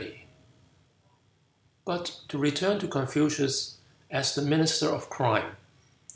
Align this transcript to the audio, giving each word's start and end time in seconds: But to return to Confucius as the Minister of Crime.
But 1.85 2.21
to 2.29 2.39
return 2.39 2.79
to 2.79 2.87
Confucius 2.87 3.77
as 4.09 4.33
the 4.33 4.41
Minister 4.41 4.89
of 4.89 5.11
Crime. 5.11 5.57